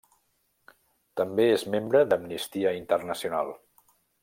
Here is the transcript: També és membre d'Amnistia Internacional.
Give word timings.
També 1.21 1.45
és 1.57 1.67
membre 1.75 2.03
d'Amnistia 2.15 2.73
Internacional. 2.81 3.55